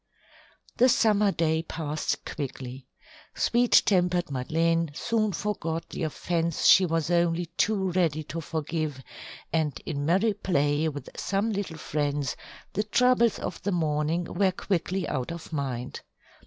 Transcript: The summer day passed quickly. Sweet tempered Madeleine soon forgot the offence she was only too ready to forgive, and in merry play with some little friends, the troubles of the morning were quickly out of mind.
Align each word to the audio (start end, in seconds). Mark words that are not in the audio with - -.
The 0.77 0.89
summer 0.89 1.31
day 1.31 1.61
passed 1.61 2.25
quickly. 2.25 2.87
Sweet 3.35 3.83
tempered 3.85 4.31
Madeleine 4.31 4.89
soon 4.95 5.31
forgot 5.31 5.89
the 5.91 6.01
offence 6.01 6.65
she 6.65 6.87
was 6.87 7.11
only 7.11 7.45
too 7.55 7.91
ready 7.91 8.23
to 8.23 8.41
forgive, 8.41 9.03
and 9.53 9.79
in 9.85 10.03
merry 10.03 10.33
play 10.33 10.89
with 10.89 11.07
some 11.15 11.51
little 11.51 11.77
friends, 11.77 12.35
the 12.73 12.81
troubles 12.83 13.37
of 13.37 13.61
the 13.61 13.71
morning 13.71 14.23
were 14.23 14.51
quickly 14.51 15.07
out 15.07 15.31
of 15.31 15.53
mind. 15.53 16.01